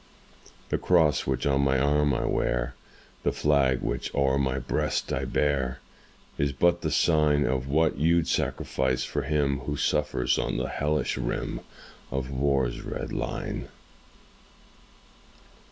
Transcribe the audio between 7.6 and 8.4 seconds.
what you 'd